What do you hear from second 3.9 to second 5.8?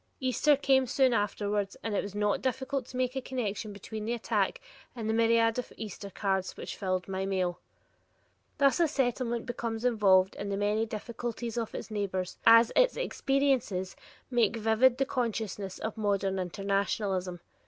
the attack and the myriad of